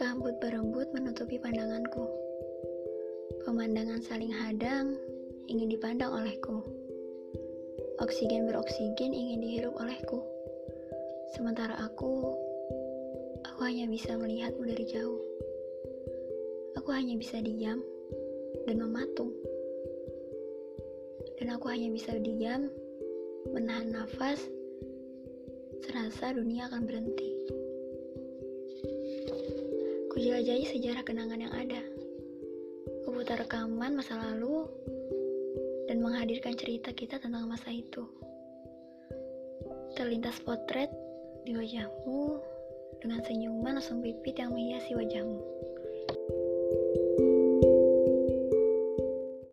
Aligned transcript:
Rambut 0.00 0.32
berembut 0.40 0.88
menutupi 0.96 1.36
pandanganku. 1.36 2.08
Pemandangan 3.44 4.00
saling 4.00 4.32
hadang 4.32 4.96
ingin 5.44 5.68
dipandang 5.68 6.16
olehku. 6.16 6.64
Oksigen 8.00 8.48
beroksigen 8.48 9.12
ingin 9.12 9.44
dihirup 9.44 9.76
olehku. 9.76 10.24
Sementara 11.36 11.76
aku, 11.84 12.32
aku 13.44 13.60
hanya 13.60 13.84
bisa 13.92 14.16
melihatmu 14.16 14.64
dari 14.72 14.88
jauh. 14.88 15.20
Aku 16.80 16.96
hanya 16.96 17.20
bisa 17.20 17.36
diam 17.44 17.84
dan 18.64 18.80
mematung. 18.80 19.36
Dan 21.36 21.52
aku 21.52 21.68
hanya 21.68 21.92
bisa 21.92 22.16
diam, 22.16 22.72
menahan 23.52 23.92
nafas, 23.92 24.40
serasa 25.84 26.32
dunia 26.32 26.72
akan 26.72 26.88
berhenti. 26.88 27.36
Kujelajahi 30.10 30.66
sejarah 30.66 31.06
kenangan 31.06 31.38
yang 31.38 31.54
ada. 31.54 31.78
Kuputar 33.06 33.38
rekaman 33.46 33.94
masa 33.94 34.18
lalu 34.18 34.66
dan 35.86 36.02
menghadirkan 36.02 36.58
cerita 36.58 36.90
kita 36.90 37.22
tentang 37.22 37.46
masa 37.46 37.70
itu. 37.70 38.10
Terlintas 39.94 40.42
potret 40.42 40.90
di 41.46 41.54
wajahmu 41.54 42.42
dengan 42.98 43.22
senyuman 43.22 43.78
langsung 43.78 44.02
pipit 44.02 44.42
yang 44.42 44.50
menghiasi 44.50 44.98
wajahmu. 44.98 45.38